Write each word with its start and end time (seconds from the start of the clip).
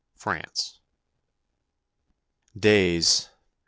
XII 0.15 0.17
FRANCE 0.19 0.79
Days 2.57 3.29